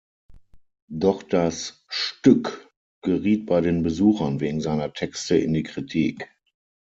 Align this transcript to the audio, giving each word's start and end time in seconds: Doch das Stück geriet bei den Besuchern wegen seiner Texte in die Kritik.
Doch 0.89 1.21
das 1.21 1.85
Stück 1.87 2.67
geriet 3.03 3.45
bei 3.45 3.61
den 3.61 3.83
Besuchern 3.83 4.39
wegen 4.39 4.59
seiner 4.59 4.91
Texte 4.93 5.37
in 5.37 5.53
die 5.53 5.61
Kritik. 5.61 6.27